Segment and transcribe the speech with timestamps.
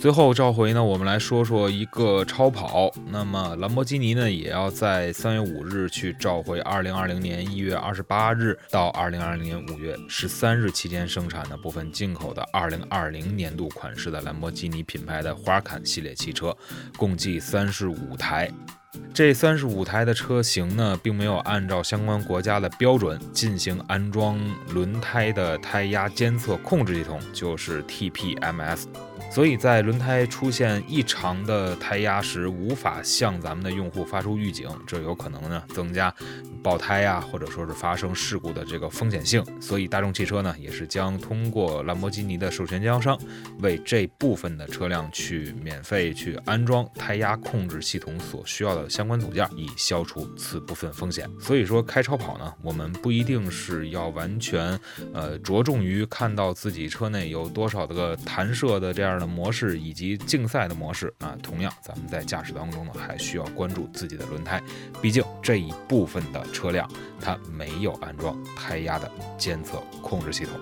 [0.00, 2.88] 最后召回呢，我们来说说一个超跑。
[3.10, 16.56] 那么兰博基尼呢，也要在三月五日去召回二零二零年一月二十八日到二零二零年五月十三日期间生产的部分进口的二零二零年度款式的兰博基尼品牌的花坎系列汽车，
[16.96, 18.48] 共计三十五台。
[19.12, 24.38] 这三十五台的车型呢，并没有按照相关国家的标准进行安装
[24.72, 28.84] 轮胎的胎压监测控制系统，就是 TPMS。
[29.30, 36.12] 所以在轮胎出现异常的胎压时，无法向咱们的用户发出预警，这有可能呢增加
[36.62, 39.44] 爆胎呀，或者说是发生事故的这个风险性。
[39.60, 43.16] 所以大众汽车呢，也是将通过兰博基尼的授权经销商，
[43.60, 51.30] 为这部分的车辆去免费去安装胎压控制系统所需要的相关组件，以消除此部分风险。
[51.38, 54.78] 所以说开超跑呢，我们不一定是要完全
[55.12, 64.62] 呃着重于看到自己车内有多少的个弹射的这样的模式以及竞赛的模式啊，同样咱们在驾驶当中呢，还需要关注自己的轮胎，
[65.00, 70.54] 毕竟这一部分的车辆它没有安装胎压的监测控制系统。